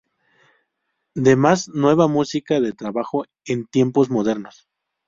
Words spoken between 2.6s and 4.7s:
trabajo es Tiempos Modernos.